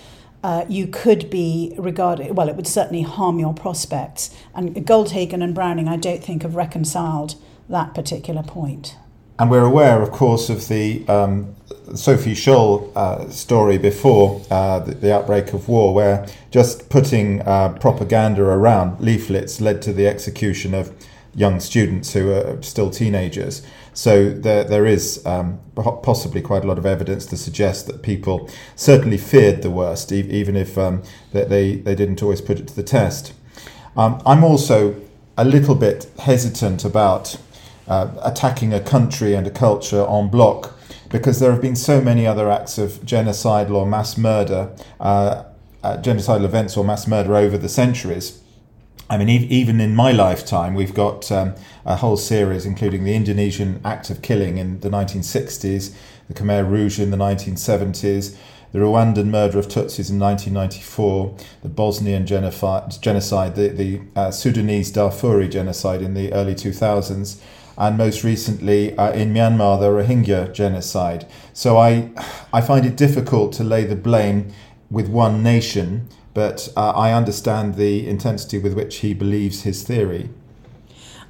uh, 0.43 0.65
you 0.69 0.89
could 0.89 1.31
be 1.31 1.73
regarded, 1.79 2.37
well, 2.37 2.49
it 2.49 2.57
would 2.57 2.67
certainly 2.67 3.03
harm 3.03 3.39
your 3.39 3.55
prospects. 3.55 4.35
And 4.57 4.75
Goldhagen 4.75 5.41
and 5.41 5.55
Browning, 5.55 5.87
I 5.87 5.99
don't 5.99 6.25
think, 6.25 6.43
have 6.43 6.57
reconciled 6.57 7.37
that 7.69 7.95
particular 7.95 8.43
point. 8.43 8.97
And 9.39 9.51
we're 9.51 9.65
aware, 9.65 10.03
of 10.03 10.11
course, 10.11 10.51
of 10.51 10.69
the 10.69 11.07
um, 11.09 11.55
Sophie 11.95 12.35
Scholl 12.35 12.95
uh, 12.95 13.29
story 13.31 13.79
before 13.79 14.43
uh, 14.51 14.81
the, 14.81 14.95
the, 14.95 15.15
outbreak 15.15 15.53
of 15.53 15.69
war, 15.69 15.95
where 15.95 16.27
just 16.51 16.89
putting 16.91 17.41
uh, 17.43 17.71
propaganda 17.81 18.43
around 18.43 19.01
leaflets 19.01 19.61
led 19.61 19.83
to 19.83 19.93
the 19.93 20.07
execution 20.07 20.75
of 20.75 20.93
young 21.35 21.61
students 21.61 22.13
who 22.13 22.31
are 22.31 22.61
still 22.63 22.91
teenagers. 22.91 23.63
So 23.95 24.31
there, 24.31 24.65
there 24.65 24.87
is 24.87 25.25
um, 25.27 25.61
possibly 25.75 26.41
quite 26.41 26.65
a 26.65 26.67
lot 26.67 26.79
of 26.79 26.87
evidence 26.87 27.27
to 27.27 27.37
suggest 27.37 27.87
that 27.87 28.03
people 28.03 28.51
certainly 28.77 29.19
feared 29.19 29.63
the 29.63 29.71
worst, 29.71 30.13
e- 30.13 30.29
even 30.31 30.57
if 30.57 30.77
um, 30.77 31.03
they, 31.33 31.77
they 31.77 31.95
didn't 31.95 32.23
always 32.23 32.41
put 32.41 32.59
it 32.59 32.69
to 32.69 32.77
the 32.77 32.83
test. 32.83 33.33
Um, 33.97 34.23
I'm 34.25 34.45
also 34.45 34.97
a 35.37 35.45
little 35.45 35.75
bit 35.75 36.11
hesitant 36.19 36.85
about 36.85 37.39
uh, 37.93 38.11
attacking 38.23 38.73
a 38.73 38.81
country 38.81 39.35
and 39.35 39.47
a 39.47 39.51
culture 39.51 40.07
en 40.09 40.29
bloc 40.29 40.73
because 41.11 41.41
there 41.41 41.53
have 41.53 41.61
been 41.61 41.77
so 41.77 42.01
many 42.01 42.27
other 42.27 42.51
acts 42.51 42.79
of 42.79 42.91
genocidal 43.05 43.75
or 43.75 43.87
mass 43.87 44.17
murder, 44.17 44.75
uh, 44.99 45.45
uh, 45.83 45.99
genocidal 45.99 46.45
events 46.45 46.75
or 46.75 46.85
mass 46.85 47.07
murder 47.07 47.37
over 47.37 47.59
the 47.59 47.69
centuries. 47.69 48.41
I 49.11 49.19
mean, 49.19 49.29
e- 49.29 49.47
even 49.51 49.79
in 49.79 49.95
my 49.95 50.11
lifetime, 50.11 50.73
we've 50.73 50.95
got 50.95 51.31
um, 51.31 51.55
a 51.85 51.97
whole 51.97 52.17
series, 52.17 52.65
including 52.65 53.05
the 53.05 53.15
Indonesian 53.15 53.79
act 53.85 54.09
of 54.09 54.23
killing 54.23 54.57
in 54.57 54.81
the 54.81 54.89
1960s, 54.89 55.95
the 56.29 56.35
Khmer 56.35 56.67
Rouge 56.67 56.99
in 56.99 57.11
the 57.11 57.19
1970s, 57.19 58.35
the 58.73 58.79
Rwandan 58.79 59.27
murder 59.27 59.59
of 59.59 59.69
Tutsis 59.69 60.09
in 60.09 60.19
1994, 60.19 61.37
the 61.63 61.69
Bosnian 61.69 62.25
genocide, 62.25 63.55
the, 63.55 63.69
the 63.69 64.01
uh, 64.17 64.31
Sudanese 64.31 64.91
Darfuri 64.91 65.51
genocide 65.51 66.01
in 66.01 66.15
the 66.15 66.33
early 66.33 66.55
2000s 66.55 67.39
and 67.77 67.97
most 67.97 68.25
recently 68.25 68.97
uh, 68.97 69.13
in 69.13 69.33
Myanmar, 69.33 69.81
the 69.81 69.89
Rohingya 69.89 70.53
genocide. 70.53 71.27
So 71.53 71.79
I, 71.79 72.11
I 72.53 72.61
find 72.61 72.87
it 72.87 72.97
difficult 72.97 73.53
to 73.55 73.65
lay 73.65 73.85
the 73.85 73.97
blame 73.97 74.53
with 74.91 75.09
one 75.09 75.43
nation, 75.43 76.09
but 76.35 76.69
uh, 76.77 76.91
I 76.91 77.13
understand 77.13 77.77
the 77.77 78.07
intensity 78.07 78.59
with 78.59 78.75
which 78.75 78.97
he 78.97 79.15
believes 79.15 79.63
his 79.63 79.83
theory. 79.83 80.31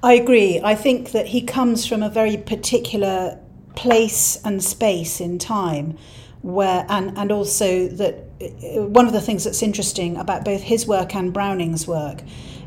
I 0.03 0.15
agree. 0.15 0.61
I 0.63 0.75
think 0.75 1.13
that 1.13 1.29
he 1.29 1.43
comes 1.43 1.87
from 1.87 2.03
a 2.03 2.11
very 2.11 2.37
particular 2.37 3.39
place 3.77 4.37
and 4.45 4.63
space 4.63 5.21
in 5.21 5.39
time 5.39 5.97
where 6.43 6.85
and, 6.89 7.17
and 7.17 7.31
also 7.31 7.87
that 7.87 8.15
uh, 8.41 8.83
one 8.83 9.07
of 9.07 9.13
the 9.13 9.21
things 9.21 9.45
that's 9.45 9.63
interesting 9.63 10.17
about 10.17 10.45
both 10.45 10.61
his 10.61 10.87
work 10.87 11.15
and 11.15 11.33
Browning's 11.33 11.87
work 11.87 12.23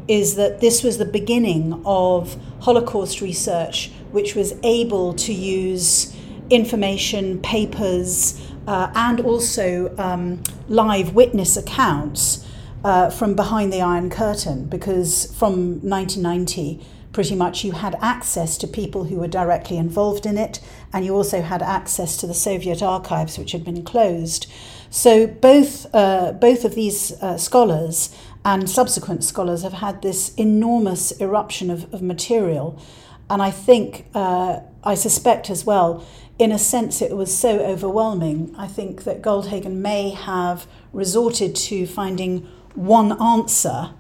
is 0.07 0.35
that 0.35 0.61
this 0.61 0.83
was 0.83 0.97
the 0.97 1.05
beginning 1.05 1.81
of 1.85 2.37
Holocaust 2.61 3.21
research, 3.21 3.91
which 4.11 4.35
was 4.35 4.53
able 4.63 5.13
to 5.13 5.33
use 5.33 6.15
information, 6.49 7.39
papers, 7.41 8.41
uh, 8.67 8.91
and 8.95 9.19
also 9.19 9.95
um, 9.97 10.41
live 10.67 11.13
witness 11.13 11.57
accounts 11.57 12.45
uh, 12.83 13.09
from 13.09 13.35
behind 13.35 13.73
the 13.73 13.81
Iron 13.81 14.09
Curtain, 14.09 14.65
because 14.65 15.25
from 15.35 15.81
1990, 15.81 16.85
pretty 17.11 17.35
much 17.35 17.63
you 17.63 17.71
had 17.71 17.95
access 18.01 18.57
to 18.57 18.67
people 18.67 19.05
who 19.05 19.15
were 19.15 19.27
directly 19.27 19.77
involved 19.77 20.25
in 20.25 20.37
it, 20.37 20.59
and 20.93 21.05
you 21.05 21.15
also 21.15 21.41
had 21.41 21.61
access 21.61 22.17
to 22.17 22.27
the 22.27 22.33
Soviet 22.33 22.83
archives, 22.83 23.37
which 23.37 23.53
had 23.53 23.63
been 23.63 23.83
closed. 23.83 24.47
So 24.89 25.25
both 25.25 25.87
uh, 25.93 26.33
both 26.33 26.63
of 26.63 26.75
these 26.75 27.11
uh, 27.21 27.37
scholars 27.37 28.15
and 28.45 28.69
subsequent 28.69 29.23
scholars 29.23 29.63
have 29.63 29.73
had 29.73 30.03
this 30.03 30.33
enormous 30.35 31.11
eruption 31.19 31.71
of, 31.71 31.91
of 31.91 32.03
material. 32.03 32.79
And 33.27 33.41
I 33.41 33.49
think, 33.49 34.05
uh, 34.13 34.59
I 34.83 34.93
suspect 34.93 35.49
as 35.49 35.65
well, 35.65 36.05
in 36.37 36.51
a 36.51 36.59
sense, 36.59 37.01
it 37.01 37.17
was 37.17 37.35
so 37.35 37.59
overwhelming. 37.59 38.53
I 38.55 38.67
think 38.67 39.03
that 39.05 39.23
Goldhagen 39.23 39.77
may 39.77 40.11
have 40.11 40.67
resorted 40.93 41.55
to 41.55 41.87
finding 41.87 42.47
one 42.75 43.19
answer 43.19 43.91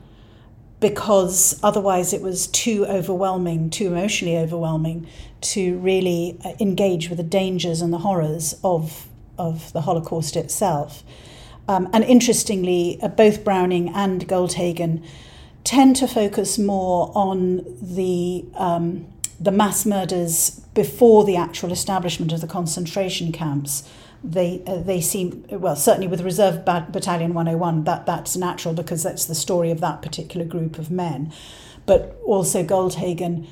because 0.79 1.59
otherwise 1.63 2.13
it 2.13 2.21
was 2.21 2.45
too 2.47 2.85
overwhelming, 2.85 3.71
too 3.71 3.87
emotionally 3.87 4.37
overwhelming 4.37 5.07
to 5.41 5.79
really 5.79 6.37
uh, 6.45 6.51
engage 6.59 7.09
with 7.09 7.17
the 7.17 7.23
dangers 7.23 7.81
and 7.81 7.91
the 7.91 7.99
horrors 7.99 8.53
of, 8.63 9.07
of 9.39 9.73
the 9.73 9.81
Holocaust 9.81 10.35
itself. 10.35 11.03
Um, 11.67 11.89
and 11.93 12.03
interestingly, 12.03 12.99
uh, 13.01 13.07
both 13.07 13.43
Browning 13.43 13.89
and 13.89 14.27
Goldhagen 14.27 15.03
tend 15.63 15.95
to 15.97 16.07
focus 16.07 16.57
more 16.59 17.11
on 17.15 17.65
the 17.81 18.45
um, 18.55 19.07
the 19.39 19.51
mass 19.51 19.85
murders 19.85 20.61
before 20.73 21.25
the 21.25 21.35
actual 21.35 21.71
establishment 21.71 22.31
of 22.31 22.41
the 22.41 22.47
concentration 22.47 23.31
camps. 23.31 23.89
They 24.23 24.61
uh, 24.67 24.77
they 24.77 25.01
seem 25.01 25.45
well 25.49 25.75
certainly 25.75 26.07
with 26.07 26.21
Reserve 26.21 26.63
Battalion 26.65 27.33
101 27.33 27.83
that 27.85 28.05
that's 28.05 28.37
natural 28.37 28.73
because 28.73 29.03
that's 29.03 29.25
the 29.25 29.35
story 29.35 29.71
of 29.71 29.81
that 29.81 30.01
particular 30.01 30.45
group 30.45 30.77
of 30.77 30.91
men, 30.91 31.33
but 31.85 32.19
also 32.25 32.63
Goldhagen 32.63 33.47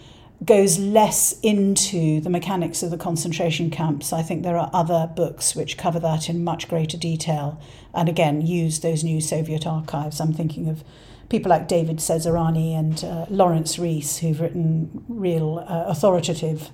goes 0.45 0.79
less 0.79 1.39
into 1.41 2.19
the 2.19 2.29
mechanics 2.29 2.81
of 2.83 2.91
the 2.91 2.97
concentration 2.97 3.69
camps. 3.69 4.11
I 4.11 4.21
think 4.21 4.43
there 4.43 4.57
are 4.57 4.69
other 4.73 5.09
books 5.15 5.55
which 5.55 5.77
cover 5.77 5.99
that 5.99 6.29
in 6.29 6.43
much 6.43 6.67
greater 6.67 6.97
detail 6.97 7.61
and 7.93 8.09
again 8.09 8.41
use 8.41 8.79
those 8.79 9.03
new 9.03 9.21
Soviet 9.21 9.67
archives. 9.67 10.19
I'm 10.19 10.33
thinking 10.33 10.67
of 10.67 10.83
people 11.29 11.49
like 11.49 11.67
David 11.67 11.97
Cesarani 11.97 12.77
and 12.77 13.03
uh, 13.03 13.25
Laurence 13.29 13.77
Rees, 13.79 14.19
who've 14.19 14.39
written 14.39 15.03
real 15.07 15.65
uh, 15.67 15.85
authoritative 15.87 16.71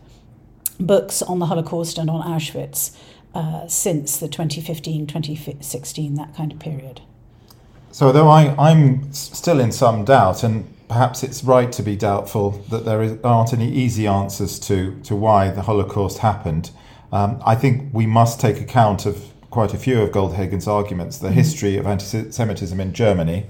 books 0.79 1.21
on 1.21 1.39
the 1.39 1.47
Holocaust 1.47 1.97
and 1.97 2.09
on 2.09 2.21
Auschwitz 2.21 2.95
uh, 3.33 3.67
since 3.67 4.17
the 4.17 4.27
2015 4.27 5.07
2016, 5.07 6.15
that 6.15 6.35
kind 6.35 6.51
of 6.51 6.59
period. 6.59 7.01
So, 7.91 8.11
though 8.11 8.29
I, 8.29 8.55
I'm 8.57 9.11
still 9.11 9.59
in 9.59 9.71
some 9.71 10.05
doubt, 10.05 10.43
and 10.43 10.71
perhaps 10.89 11.23
it's 11.23 11.43
right 11.43 11.71
to 11.71 11.83
be 11.83 11.95
doubtful 11.95 12.51
that 12.69 12.83
there 12.83 13.01
is, 13.01 13.17
aren't 13.23 13.53
any 13.53 13.71
easy 13.71 14.07
answers 14.07 14.59
to, 14.59 14.99
to 15.03 15.15
why 15.15 15.49
the 15.49 15.61
Holocaust 15.61 16.17
happened, 16.17 16.71
um, 17.11 17.41
I 17.45 17.55
think 17.55 17.93
we 17.93 18.05
must 18.05 18.41
take 18.41 18.59
account 18.59 19.05
of 19.05 19.31
quite 19.49 19.73
a 19.73 19.77
few 19.77 20.01
of 20.01 20.09
Goldhagen's 20.11 20.67
arguments 20.67 21.17
the 21.17 21.27
mm-hmm. 21.27 21.37
history 21.37 21.77
of 21.77 21.87
anti 21.87 22.31
Semitism 22.31 22.79
in 22.79 22.93
Germany, 22.93 23.45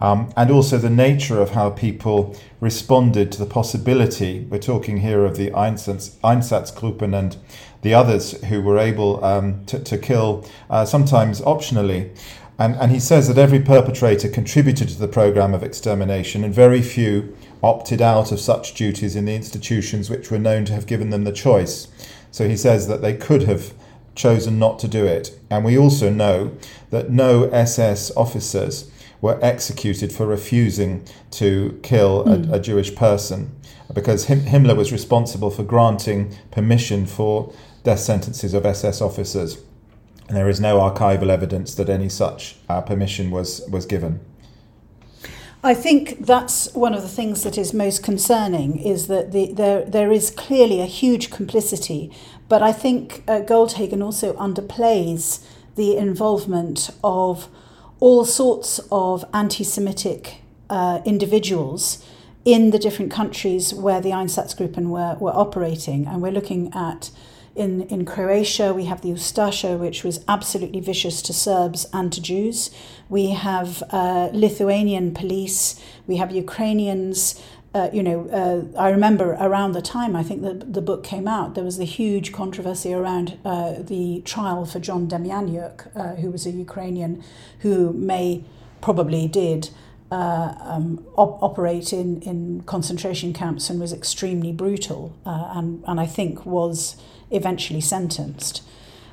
um, 0.00 0.32
and 0.36 0.50
also 0.50 0.78
the 0.78 0.90
nature 0.90 1.40
of 1.40 1.50
how 1.50 1.70
people 1.70 2.36
responded 2.60 3.32
to 3.32 3.38
the 3.38 3.46
possibility. 3.46 4.46
We're 4.50 4.58
talking 4.58 4.98
here 4.98 5.24
of 5.24 5.36
the 5.36 5.50
Einsatz, 5.50 6.16
Einsatzgruppen 6.22 7.18
and 7.18 7.36
the 7.82 7.94
others 7.94 8.40
who 8.44 8.62
were 8.62 8.78
able 8.78 9.22
um, 9.24 9.64
to, 9.66 9.78
to, 9.78 9.98
kill, 9.98 10.46
uh, 10.70 10.84
sometimes 10.84 11.40
optionally. 11.40 12.16
And, 12.62 12.76
and 12.76 12.92
he 12.92 13.00
says 13.00 13.26
that 13.26 13.38
every 13.38 13.58
perpetrator 13.58 14.28
contributed 14.28 14.88
to 14.90 14.98
the 15.00 15.08
program 15.08 15.52
of 15.52 15.64
extermination, 15.64 16.44
and 16.44 16.54
very 16.54 16.80
few 16.80 17.36
opted 17.60 18.00
out 18.00 18.30
of 18.30 18.38
such 18.38 18.74
duties 18.74 19.16
in 19.16 19.24
the 19.24 19.34
institutions 19.34 20.08
which 20.08 20.30
were 20.30 20.38
known 20.38 20.64
to 20.66 20.72
have 20.72 20.86
given 20.86 21.10
them 21.10 21.24
the 21.24 21.32
choice. 21.32 21.88
So 22.30 22.48
he 22.48 22.56
says 22.56 22.86
that 22.86 23.02
they 23.02 23.14
could 23.16 23.42
have 23.42 23.74
chosen 24.14 24.60
not 24.60 24.78
to 24.78 24.86
do 24.86 25.04
it. 25.04 25.36
And 25.50 25.64
we 25.64 25.76
also 25.76 26.08
know 26.08 26.56
that 26.90 27.10
no 27.10 27.50
SS 27.50 28.16
officers 28.16 28.88
were 29.20 29.40
executed 29.42 30.12
for 30.12 30.24
refusing 30.24 31.04
to 31.32 31.80
kill 31.82 32.22
a, 32.28 32.36
hmm. 32.36 32.54
a, 32.54 32.60
Jewish 32.60 32.94
person 32.94 33.50
because 33.92 34.26
Himmler 34.26 34.76
was 34.76 34.92
responsible 34.92 35.50
for 35.50 35.64
granting 35.64 36.36
permission 36.52 37.06
for 37.06 37.52
death 37.82 37.98
sentences 37.98 38.54
of 38.54 38.64
SS 38.64 39.00
officers. 39.00 39.58
And 40.28 40.36
there 40.36 40.48
is 40.48 40.60
no 40.60 40.78
archival 40.78 41.28
evidence 41.28 41.74
that 41.74 41.88
any 41.88 42.08
such 42.08 42.56
uh, 42.68 42.80
permission 42.80 43.30
was, 43.30 43.62
was 43.70 43.86
given. 43.86 44.20
I 45.64 45.74
think 45.74 46.26
that's 46.26 46.72
one 46.74 46.92
of 46.92 47.02
the 47.02 47.08
things 47.08 47.44
that 47.44 47.56
is 47.56 47.72
most 47.72 48.02
concerning 48.02 48.78
is 48.78 49.06
that 49.06 49.30
the, 49.30 49.52
there, 49.52 49.84
there 49.84 50.10
is 50.10 50.30
clearly 50.30 50.80
a 50.80 50.86
huge 50.86 51.30
complicity, 51.30 52.10
but 52.48 52.62
I 52.62 52.72
think 52.72 53.22
uh, 53.28 53.42
Goldhagen 53.42 54.02
also 54.02 54.32
underplays 54.34 55.44
the 55.76 55.96
involvement 55.96 56.90
of 57.04 57.48
all 58.00 58.24
sorts 58.24 58.80
of 58.90 59.24
anti 59.32 59.62
Semitic 59.62 60.42
uh, 60.68 61.00
individuals 61.04 62.04
in 62.44 62.70
the 62.70 62.78
different 62.78 63.12
countries 63.12 63.72
where 63.72 64.00
the 64.00 64.10
Einsatzgruppen 64.10 64.88
were, 64.88 65.16
were 65.20 65.34
operating. 65.34 66.06
And 66.06 66.20
we're 66.20 66.32
looking 66.32 66.72
at 66.74 67.10
in, 67.54 67.82
in 67.82 68.04
Croatia, 68.04 68.72
we 68.72 68.86
have 68.86 69.02
the 69.02 69.10
Ustasha, 69.10 69.78
which 69.78 70.04
was 70.04 70.24
absolutely 70.26 70.80
vicious 70.80 71.20
to 71.22 71.32
Serbs 71.32 71.86
and 71.92 72.12
to 72.12 72.20
Jews. 72.20 72.70
We 73.08 73.30
have 73.30 73.82
uh, 73.90 74.30
Lithuanian 74.32 75.12
police. 75.12 75.80
We 76.06 76.16
have 76.16 76.32
Ukrainians. 76.32 77.40
Uh, 77.74 77.88
you 77.92 78.02
know, 78.02 78.28
uh, 78.28 78.78
I 78.78 78.90
remember 78.90 79.32
around 79.32 79.72
the 79.72 79.80
time 79.82 80.14
I 80.14 80.22
think 80.22 80.42
the, 80.42 80.52
the 80.52 80.82
book 80.82 81.02
came 81.04 81.26
out, 81.26 81.54
there 81.54 81.64
was 81.64 81.78
the 81.78 81.86
huge 81.86 82.30
controversy 82.30 82.92
around 82.92 83.38
uh, 83.46 83.76
the 83.78 84.20
trial 84.26 84.66
for 84.66 84.78
John 84.78 85.08
Demjanjuk, 85.08 85.96
uh, 85.96 86.16
who 86.16 86.30
was 86.30 86.44
a 86.44 86.50
Ukrainian 86.50 87.24
who 87.60 87.94
may 87.94 88.44
probably 88.82 89.26
did 89.26 89.70
uh, 90.10 90.54
um, 90.60 91.02
op- 91.16 91.42
operate 91.42 91.94
in, 91.94 92.20
in 92.20 92.60
concentration 92.64 93.32
camps 93.32 93.70
and 93.70 93.80
was 93.80 93.94
extremely 93.94 94.52
brutal, 94.52 95.16
uh, 95.24 95.52
and, 95.54 95.82
and 95.86 95.98
I 95.98 96.04
think 96.04 96.44
was 96.44 96.96
eventually 97.32 97.80
sentenced. 97.80 98.62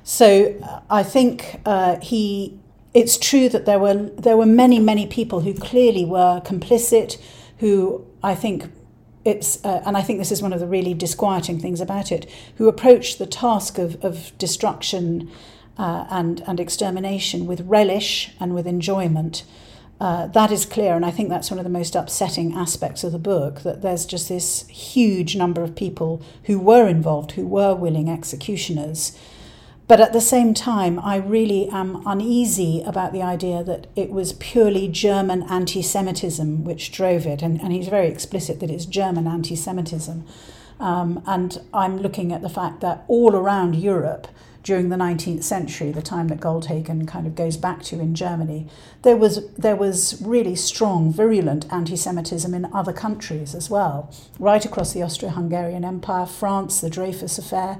So 0.03 0.55
I 0.89 1.03
think 1.03 1.61
he. 2.01 2.59
It's 2.91 3.19
true 3.19 3.49
that 3.49 3.67
there 3.67 3.77
were 3.77 4.09
there 4.17 4.35
were 4.35 4.47
many 4.47 4.79
many 4.79 5.05
people 5.05 5.41
who 5.41 5.53
clearly 5.53 6.05
were 6.05 6.41
complicit, 6.41 7.21
who 7.59 8.05
I 8.23 8.33
think 8.35 8.65
it's, 9.25 9.63
uh, 9.63 9.81
and 9.85 9.97
I 9.97 10.01
think 10.01 10.19
this 10.19 10.31
is 10.31 10.41
one 10.41 10.53
of 10.53 10.59
the 10.59 10.67
really 10.67 10.93
disquieting 10.93 11.59
things 11.59 11.81
about 11.81 12.11
it, 12.11 12.29
who 12.55 12.67
approached 12.67 13.19
the 13.19 13.25
task 13.25 13.77
of, 13.77 14.03
of 14.03 14.38
destruction 14.38 15.29
uh, 15.77 16.05
and, 16.09 16.41
and 16.47 16.59
extermination 16.59 17.45
with 17.45 17.61
relish 17.61 18.31
and 18.39 18.55
with 18.55 18.65
enjoyment. 18.65 19.43
Uh, 20.00 20.27
that 20.27 20.51
is 20.51 20.65
clear, 20.65 20.96
and 20.96 21.06
I 21.06 21.12
think 21.12 21.27
that's 21.27 21.51
one 21.51 21.60
of 21.60 21.65
the 21.65 21.70
most 21.70 21.94
upsetting 21.94 22.53
aspects 22.53 23.03
of 23.03 23.12
the 23.12 23.20
book 23.20 23.62
that 23.63 23.82
there's 23.82 24.06
just 24.06 24.29
this 24.29 24.65
huge 24.68 25.36
number 25.36 25.62
of 25.62 25.75
people 25.75 26.22
who 26.44 26.58
were 26.58 26.88
involved, 26.88 27.34
who 27.34 27.46
were 27.46 27.75
willing 27.75 28.10
executioners, 28.10 29.18
but 29.89 30.00
at 30.00 30.13
the 30.13 30.22
same 30.22 30.53
time, 30.53 31.00
I 31.00 31.15
really 31.15 31.68
am 31.70 32.03
uneasy 32.06 32.84
about 32.86 33.12
the 33.12 33.24
idea 33.24 33.63
that 33.63 33.88
it 33.96 34.12
was 34.12 34.34
purely 34.34 34.88
German 34.88 35.41
anti 35.50 35.82
Semitism 35.82 36.63
which 36.63 36.91
drove 36.91 37.25
it. 37.25 37.41
And, 37.41 37.60
and 37.60 37.74
he's 37.74 37.88
very 37.88 38.08
explicit 38.08 38.60
that 38.60 38.70
it's 38.70 38.86
German 38.86 39.25
anti 39.25 39.56
Semitism. 39.56 40.27
Um, 40.79 41.24
and 41.25 41.60
I'm 41.74 41.98
looking 41.98 42.32
at 42.32 42.44
the 42.44 42.50
fact 42.50 42.82
that 42.82 43.03
all 43.08 43.36
around 43.36 43.75
Europe, 43.75 44.27
during 44.63 44.89
the 44.89 44.96
19th 44.96 45.44
century, 45.44 45.92
the 45.92 46.01
time 46.01 46.28
that 46.28 46.39
Goldhagen 46.39 47.08
kind 47.08 47.25
of 47.25 47.36
goes 47.36 47.58
back 47.58 47.82
to 47.84 48.00
in 48.00 48.13
Germany, 48.13 48.68
there 49.04 49.16
was 49.16 49.50
there 49.54 49.75
was 49.75 50.22
really 50.22 50.56
strong, 50.56 51.12
virulent 51.13 51.72
anti-Semitism 51.72 52.54
in 52.54 52.66
other 52.74 52.94
countries 52.94 53.56
as 53.56 53.70
well, 53.70 54.13
right 54.38 54.63
across 54.66 54.94
the 54.94 55.04
Austro-Hungarian 55.04 55.86
Empire, 55.86 56.25
France, 56.25 56.82
the 56.82 56.89
Dreyfus 56.89 57.38
affair, 57.38 57.80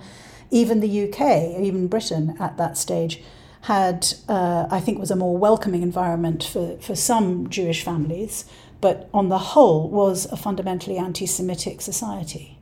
even 0.52 0.80
the 0.80 1.10
UK, 1.10 1.60
even 1.60 1.88
Britain 1.88 2.36
at 2.40 2.58
that 2.58 2.78
stage, 2.78 3.22
had, 3.62 4.14
uh, 4.28 4.68
I 4.72 4.80
think, 4.80 5.00
was 5.00 5.12
a 5.12 5.16
more 5.16 5.38
welcoming 5.38 5.84
environment 5.84 6.44
for, 6.44 6.78
for 6.78 6.96
some 6.96 7.50
Jewish 7.50 7.84
families, 7.84 8.46
but 8.82 9.10
on 9.14 9.28
the 9.28 9.38
whole 9.38 9.90
was 9.90 10.26
a 10.32 10.38
fundamentally 10.38 10.98
anti 10.98 11.26
Semitic 11.26 11.82
society. 11.82 12.59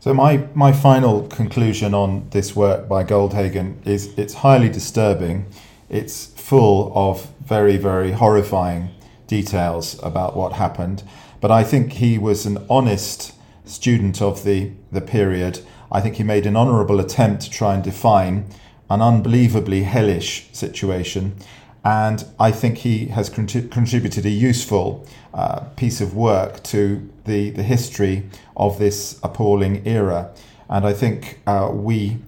So, 0.00 0.14
my, 0.14 0.48
my 0.54 0.72
final 0.72 1.28
conclusion 1.28 1.92
on 1.92 2.26
this 2.30 2.56
work 2.56 2.88
by 2.88 3.04
Goldhagen 3.04 3.86
is 3.86 4.18
it's 4.18 4.34
highly 4.34 4.70
disturbing. 4.70 5.46
It's 5.88 6.26
full 6.26 6.90
of 6.94 7.26
very, 7.44 7.76
very 7.76 8.12
horrifying 8.12 8.90
details 9.26 10.02
about 10.02 10.36
what 10.36 10.54
happened. 10.54 11.02
But 11.40 11.50
I 11.50 11.64
think 11.64 11.92
he 11.92 12.16
was 12.16 12.46
an 12.46 12.64
honest 12.70 13.34
student 13.66 14.22
of 14.22 14.42
the, 14.44 14.72
the 14.90 15.02
period 15.02 15.60
I 15.92 16.00
think 16.00 16.16
he 16.16 16.22
made 16.22 16.46
an 16.46 16.56
honourable 16.56 17.00
attempt 17.00 17.42
to 17.42 17.50
try 17.50 17.74
and 17.74 17.82
define 17.82 18.46
an 18.88 19.02
unbelievably 19.02 19.82
hellish 19.82 20.48
situation. 20.52 21.36
And 21.84 22.26
I 22.38 22.50
think 22.50 22.78
he 22.78 23.06
has 23.06 23.28
contributed 23.30 24.26
a 24.26 24.30
useful 24.30 25.06
uh, 25.32 25.60
piece 25.76 26.00
of 26.00 26.14
work 26.14 26.62
to 26.64 27.08
the, 27.24 27.50
the 27.50 27.62
history 27.62 28.24
of 28.56 28.78
this 28.78 29.18
appalling 29.22 29.86
era. 29.86 30.34
And 30.68 30.86
I 30.86 30.92
think 30.92 31.40
uh, 31.46 31.70
we, 31.72 32.18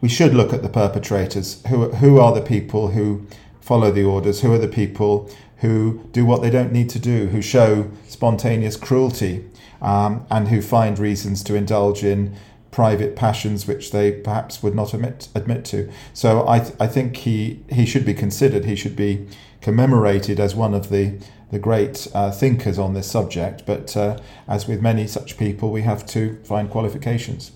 we 0.00 0.08
should 0.08 0.34
look 0.34 0.52
at 0.52 0.62
the 0.62 0.68
perpetrators. 0.68 1.62
Who, 1.68 1.90
who 1.92 2.18
are 2.18 2.34
the 2.34 2.42
people 2.42 2.88
who 2.88 3.26
follow 3.60 3.90
the 3.92 4.04
orders? 4.04 4.40
Who 4.40 4.52
are 4.52 4.58
the 4.58 4.68
people 4.68 5.30
who 5.58 6.06
do 6.12 6.26
what 6.26 6.42
they 6.42 6.50
don't 6.50 6.72
need 6.72 6.90
to 6.90 6.98
do, 6.98 7.28
who 7.28 7.40
show 7.40 7.90
spontaneous 8.08 8.76
cruelty, 8.76 9.48
um, 9.80 10.26
and 10.30 10.48
who 10.48 10.60
find 10.60 10.98
reasons 10.98 11.42
to 11.44 11.54
indulge 11.54 12.02
in 12.02 12.36
private 12.74 13.14
passions 13.14 13.68
which 13.68 13.92
they 13.92 14.10
perhaps 14.10 14.60
would 14.60 14.74
not 14.74 14.92
admit 14.92 15.28
admit 15.32 15.64
to. 15.64 15.88
So 16.12 16.44
I 16.48 16.58
th- 16.58 16.74
I 16.80 16.88
think 16.88 17.18
he 17.18 17.62
he 17.70 17.86
should 17.86 18.04
be 18.04 18.14
considered. 18.14 18.64
He 18.64 18.74
should 18.74 18.96
be 18.96 19.28
commemorated 19.60 20.40
as 20.40 20.56
one 20.56 20.74
of 20.74 20.88
the 20.88 21.04
the 21.52 21.60
great 21.60 22.08
uh, 22.12 22.32
thinkers 22.32 22.76
on 22.76 22.94
this 22.94 23.08
subject. 23.08 23.64
But 23.64 23.96
uh, 23.96 24.18
as 24.48 24.66
with 24.66 24.82
many 24.82 25.06
such 25.06 25.38
people, 25.38 25.70
we 25.70 25.82
have 25.82 26.04
to 26.06 26.42
find 26.42 26.68
qualifications. 26.68 27.52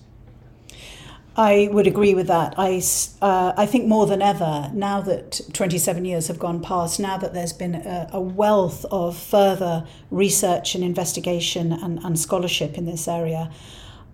I 1.35 1.69
would 1.71 1.87
agree 1.87 2.13
with 2.13 2.27
that. 2.27 2.53
I, 2.57 2.81
uh, 3.21 3.53
I 3.55 3.65
think 3.65 3.87
more 3.87 4.05
than 4.05 4.21
ever, 4.21 4.69
now 4.73 4.99
that 5.01 5.41
27 5.53 6.03
years 6.03 6.27
have 6.27 6.39
gone 6.39 6.61
past, 6.61 6.99
now 6.99 7.17
that 7.17 7.33
there's 7.33 7.53
been 7.53 7.75
a, 7.75 8.09
a 8.11 8.19
wealth 8.19 8.85
of 8.91 9.17
further 9.17 9.85
research 10.11 10.75
and 10.75 10.83
investigation 10.83 11.71
and, 11.71 11.99
and 12.03 12.19
scholarship 12.19 12.77
in 12.77 12.85
this 12.85 13.07
area, 13.07 13.51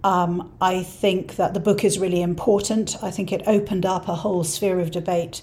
um, 0.06 0.54
I 0.62 0.84
think 0.84 1.36
that 1.38 1.56
the 1.56 1.60
book 1.60 1.84
is 1.84 1.98
really 1.98 2.22
important. 2.22 2.96
I 3.02 3.10
think 3.10 3.32
it 3.32 3.42
opened 3.48 3.88
up 3.88 4.08
a 4.08 4.14
whole 4.14 4.44
sphere 4.44 4.80
of 4.80 4.92
debate. 4.92 5.42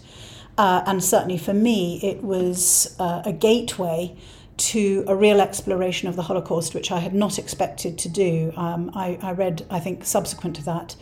Uh, 0.57 0.85
and 0.87 1.02
certainly 1.02 1.37
for 1.37 1.52
me, 1.52 1.99
it 2.00 2.23
was 2.23 2.95
uh, 3.00 3.23
a 3.25 3.33
gateway 3.33 4.16
to 4.59 5.04
a 5.09 5.16
real 5.16 5.40
exploration 5.40 6.09
of 6.09 6.14
the 6.14 6.23
Holocaust, 6.23 6.75
which 6.75 6.92
I 6.92 7.00
had 7.00 7.12
not 7.12 7.40
expected 7.40 7.99
to 7.99 8.09
do. 8.09 8.52
Um, 8.57 8.92
I, 8.95 9.19
I 9.21 9.33
read, 9.33 9.66
I 9.69 9.81
think, 9.81 10.04
subsequent 10.04 10.54
to 10.57 10.64
that, 10.66 10.95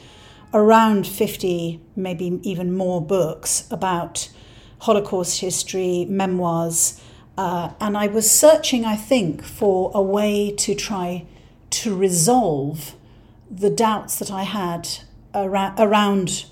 around 0.54 1.06
50, 1.06 1.82
maybe 1.94 2.40
even 2.42 2.74
more 2.74 3.02
books 3.02 3.68
about 3.70 4.30
Holocaust 4.78 5.38
history, 5.40 6.06
memoirs, 6.08 6.98
uh, 7.36 7.72
and 7.78 7.98
I 7.98 8.06
was 8.06 8.30
searching, 8.30 8.86
I 8.86 8.96
think, 8.96 9.44
for 9.44 9.90
a 9.92 10.00
way 10.00 10.50
to 10.52 10.74
try 10.74 11.26
to 11.70 11.94
resolve 11.94 12.94
the 13.50 13.70
doubts 13.70 14.18
that 14.18 14.30
I 14.30 14.44
had 14.44 14.88
around, 15.34 15.78
around 15.78 16.44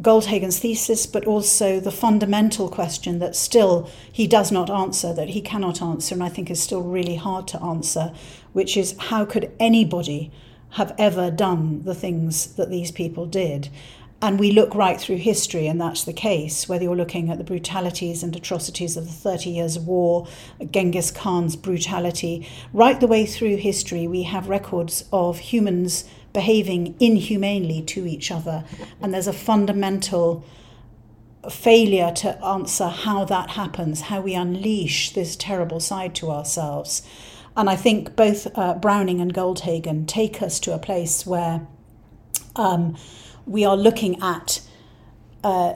Goldhagen's 0.00 0.58
thesis, 0.58 1.06
but 1.06 1.24
also 1.26 1.78
the 1.78 1.92
fundamental 1.92 2.68
question 2.68 3.18
that 3.20 3.36
still 3.36 3.88
he 4.10 4.26
does 4.26 4.50
not 4.50 4.70
answer, 4.70 5.12
that 5.12 5.30
he 5.30 5.40
cannot 5.40 5.80
answer, 5.80 6.14
and 6.14 6.22
I 6.22 6.28
think 6.28 6.50
is 6.50 6.60
still 6.60 6.82
really 6.82 7.16
hard 7.16 7.46
to 7.48 7.62
answer, 7.62 8.12
which 8.52 8.76
is 8.76 8.96
how 8.98 9.24
could 9.24 9.52
anybody 9.60 10.32
have 10.70 10.94
ever 10.98 11.30
done 11.30 11.82
the 11.84 11.94
things 11.94 12.54
that 12.54 12.70
these 12.70 12.90
people 12.90 13.26
did. 13.26 13.68
And 14.22 14.38
we 14.38 14.52
look 14.52 14.74
right 14.74 15.00
through 15.00 15.16
history, 15.16 15.66
and 15.66 15.80
that's 15.80 16.04
the 16.04 16.12
case, 16.12 16.68
whether 16.68 16.84
you're 16.84 16.96
looking 16.96 17.28
at 17.28 17.38
the 17.38 17.44
brutalities 17.44 18.22
and 18.22 18.34
atrocities 18.34 18.96
of 18.96 19.04
the 19.04 19.12
Thirty 19.12 19.50
Years' 19.50 19.78
War, 19.78 20.28
Genghis 20.70 21.10
Khan's 21.10 21.56
brutality, 21.56 22.48
right 22.72 22.98
the 22.98 23.08
way 23.08 23.26
through 23.26 23.56
history, 23.56 24.06
we 24.06 24.22
have 24.22 24.48
records 24.48 25.04
of 25.12 25.38
humans 25.40 26.04
behaving 26.32 26.94
inhumanely 26.98 27.82
to 27.82 28.06
each 28.06 28.30
other. 28.30 28.64
And 29.00 29.12
there's 29.12 29.26
a 29.26 29.32
fundamental 29.32 30.44
failure 31.50 32.12
to 32.12 32.44
answer 32.44 32.88
how 32.88 33.24
that 33.24 33.50
happens, 33.50 34.02
how 34.02 34.20
we 34.20 34.34
unleash 34.34 35.12
this 35.12 35.36
terrible 35.36 35.80
side 35.80 36.14
to 36.16 36.30
ourselves. 36.30 37.02
And 37.56 37.68
I 37.68 37.76
think 37.76 38.16
both 38.16 38.46
uh, 38.56 38.74
Browning 38.74 39.20
and 39.20 39.34
Goldhagen 39.34 40.06
take 40.06 40.40
us 40.40 40.60
to 40.60 40.74
a 40.74 40.78
place 40.78 41.26
where 41.26 41.66
um, 42.56 42.96
we 43.46 43.64
are 43.64 43.76
looking 43.76 44.20
at 44.22 44.60
uh, 45.44 45.74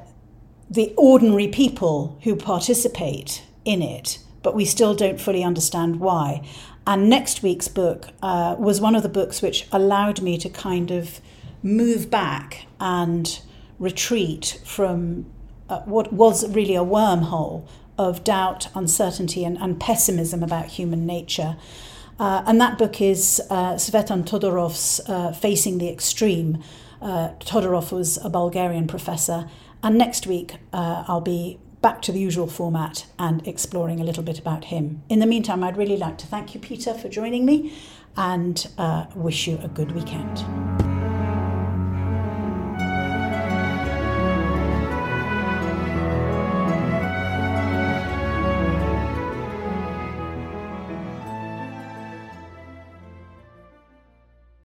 the 0.70 0.94
ordinary 0.96 1.48
people 1.48 2.18
who 2.22 2.36
participate 2.36 3.42
in 3.64 3.82
it, 3.82 4.18
but 4.42 4.54
we 4.54 4.64
still 4.64 4.94
don't 4.94 5.20
fully 5.20 5.42
understand 5.42 6.00
why. 6.00 6.46
And 6.86 7.10
next 7.10 7.42
week's 7.42 7.68
book 7.68 8.08
uh, 8.22 8.54
was 8.58 8.80
one 8.80 8.94
of 8.94 9.02
the 9.02 9.08
books 9.08 9.42
which 9.42 9.66
allowed 9.72 10.22
me 10.22 10.38
to 10.38 10.48
kind 10.48 10.90
of 10.90 11.20
move 11.62 12.10
back 12.10 12.66
and 12.78 13.40
retreat 13.78 14.60
from 14.64 15.26
uh, 15.68 15.80
what 15.80 16.12
was 16.12 16.49
really 16.49 16.76
a 16.76 16.84
wormhole 16.84 17.66
of 17.99 18.22
doubt, 18.22 18.68
uncertainty, 18.75 19.44
and, 19.44 19.58
and 19.58 19.80
pessimism 19.80 20.42
about 20.42 20.66
human 20.66 21.06
nature. 21.06 21.56
Uh, 22.18 22.42
and 22.46 22.60
that 22.60 22.78
book 22.78 23.00
is 23.00 23.42
uh, 23.50 23.75
Tzvetan 23.75 24.25
Todorov's 24.25 25.00
uh, 25.08 25.32
Facing 25.32 25.78
the 25.78 25.88
Extreme. 25.88 26.62
Uh, 27.02 27.30
Todorov 27.40 27.92
was 27.92 28.16
a 28.25 28.30
Bulgarian 28.30 28.86
professor. 28.86 29.49
And 29.82 29.99
next 29.99 30.26
week, 30.26 30.56
uh, 30.72 31.04
I'll 31.06 31.20
be 31.20 31.58
back 31.82 32.02
to 32.02 32.12
the 32.12 32.19
usual 32.19 32.47
format 32.47 33.06
and 33.19 33.47
exploring 33.47 34.00
a 34.00 34.04
little 34.04 34.23
bit 34.23 34.39
about 34.39 34.67
him. 34.67 35.02
In 35.08 35.19
the 35.19 35.26
meantime, 35.26 35.62
I'd 35.62 35.76
really 35.76 35.97
like 35.97 36.19
to 36.19 36.26
thank 36.26 36.54
you, 36.54 36.60
Peter, 36.60 36.95
for 36.95 37.08
joining 37.08 37.45
me 37.45 37.73
and 38.17 38.67
uh, 38.78 39.06
wish 39.15 39.47
you 39.47 39.58
a 39.62 39.69
good 39.69 39.93
weekend. 39.93 40.85